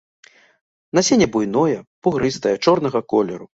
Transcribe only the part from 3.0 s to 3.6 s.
колеру.